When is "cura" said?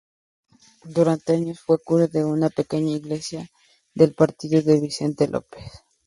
1.77-2.07